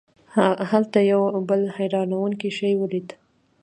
[0.71, 3.09] هلته هغه یو بل حیرانوونکی شی ولید.